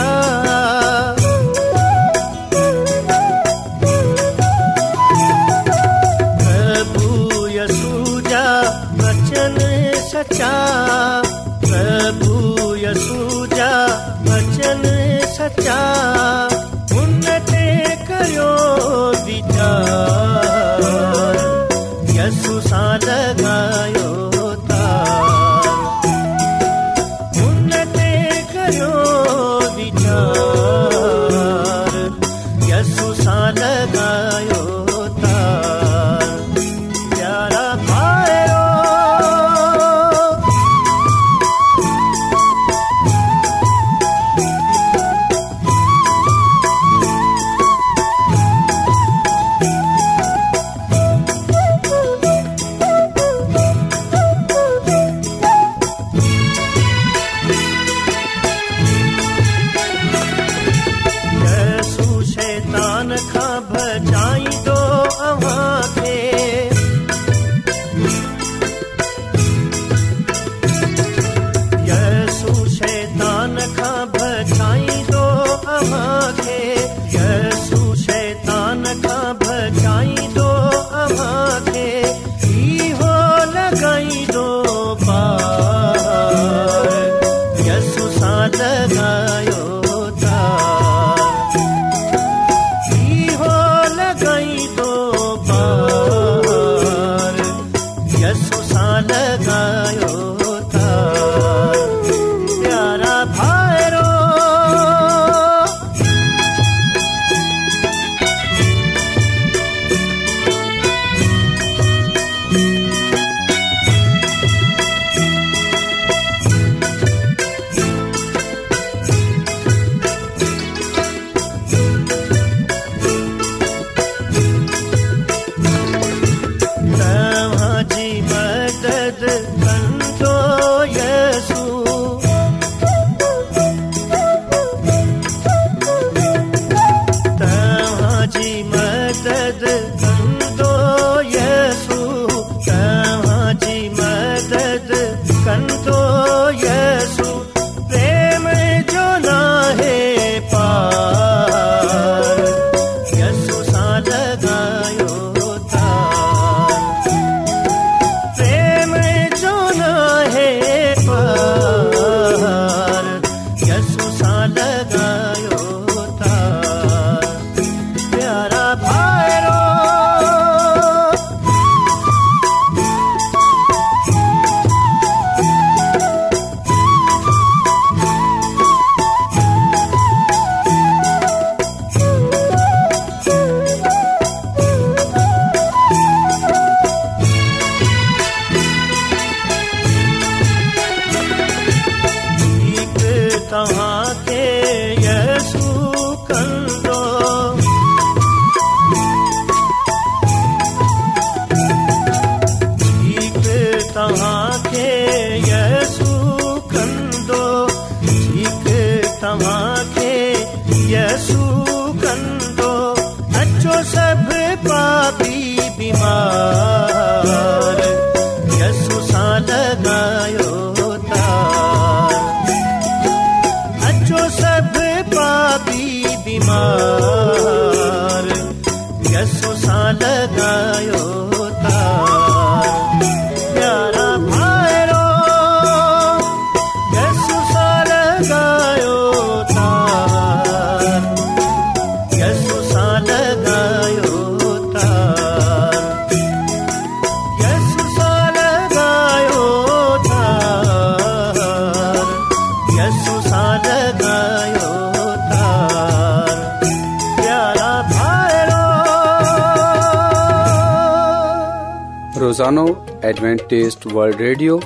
एडवेंटेस्ट 262.48 263.86
वल्ड 263.96 264.16
रेडियो 264.20 264.58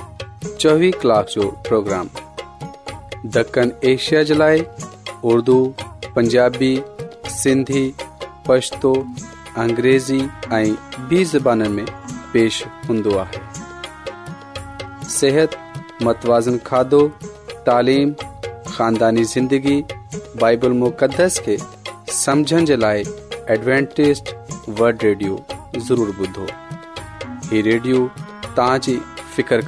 ریڈیو 0.63 0.89
कलाक 1.01 1.27
जो 1.29 1.41
جو 1.41 1.49
پروگرام 1.67 2.07
دکن 3.35 3.69
ایشیا 3.91 4.21
جلائے 4.31 4.59
اردو 5.31 5.57
پنجابی 6.13 6.75
سندھی 7.43 7.91
پشتو 8.45 8.93
अंग्रेज़ी 9.61 10.19
ऐं 10.57 11.07
बि 11.07 11.23
ज़बाननि 11.31 11.69
में 11.71 11.89
पेश 12.35 12.65
हूंदो 12.89 13.17
आहे 13.23 13.41
सिहत 15.15 15.57
मतवाज़न 16.09 16.57
खाधो 16.69 17.01
तालीम 17.71 18.13
ख़ानदानी 18.21 19.27
ज़िंदगी 19.33 19.75
बाइबल 20.45 20.79
मुक़दस 20.85 21.39
खे 21.49 21.57
समझण 22.21 22.71
जे 22.71 22.77
लाइ 22.87 23.03
एडवेंटेज़ 23.59 24.73
वल्ड 24.81 26.49
हीउ 27.51 27.61
रेडियो 27.63 27.97
तव्हांजी 28.57 28.95
फिकिर 29.35 29.61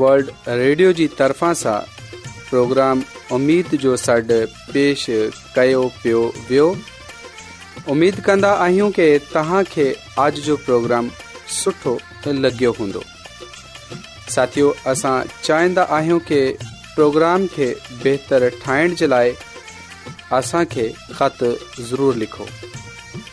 वल्ड 0.00 0.30
रेडियो 0.48 0.92
जी 1.00 1.06
तर्फ़ा 1.18 1.52
پروگرام 2.50 3.00
प्रोग्राम 3.02 3.62
جو 3.70 3.78
जो 3.92 3.96
सॾु 4.06 4.48
पेश 4.72 5.04
कयो 5.54 5.84
पियो 6.02 6.22
वियो 6.50 6.66
उमेद 7.90 8.20
कि 8.28 9.18
तव्हांखे 9.34 9.86
जो 10.48 10.56
प्रोग्राम 10.66 11.08
सुठो 11.62 11.96
लॻियो 12.42 12.72
हूंदो 12.80 13.02
साथियो 14.36 14.74
असां 14.92 16.18
कि 16.30 16.40
प्रोग्राम 16.94 17.46
खे 17.56 17.72
बहितरु 18.04 18.50
ठाहिण 18.66 18.94
जे 19.02 19.06
लाइ 19.16 19.32
असांखे 20.42 20.92
ख़तु 21.18 21.52
ज़रूरु 21.90 22.18
लिखो 22.26 22.46